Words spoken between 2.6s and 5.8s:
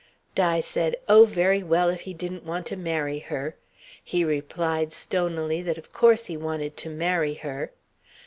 to marry her. He replied stonily that